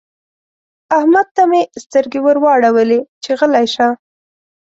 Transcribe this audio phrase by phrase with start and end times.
[0.97, 3.87] احمد ته مې سترګې ور واړولې چې غلی شه.